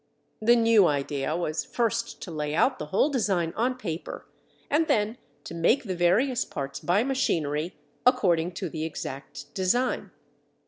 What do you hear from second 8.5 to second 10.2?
to the exact design.